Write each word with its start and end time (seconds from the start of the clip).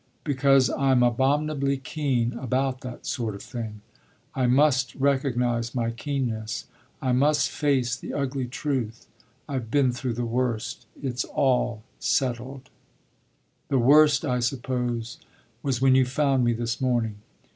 "Because 0.23 0.71
I'm 0.71 1.03
abominably 1.03 1.77
keen 1.77 2.33
about 2.33 2.81
that 2.81 3.05
sort 3.05 3.35
of 3.35 3.43
thing 3.43 3.81
I 4.33 4.47
must 4.47 4.95
recognise 4.95 5.75
my 5.75 5.91
keenness. 5.91 6.65
I 7.03 7.11
must 7.11 7.51
face 7.51 7.95
the 7.95 8.11
ugly 8.11 8.47
truth. 8.47 9.05
I've 9.47 9.69
been 9.69 9.91
through 9.91 10.13
the 10.15 10.25
worst; 10.25 10.87
it's 11.03 11.23
all 11.23 11.83
settled." 11.99 12.71
"The 13.67 13.77
worst, 13.77 14.25
I 14.25 14.39
suppose, 14.39 15.19
was 15.61 15.81
when 15.83 15.93
you 15.93 16.03
found 16.05 16.45
me 16.45 16.53
this 16.53 16.81
morning." 16.81 17.17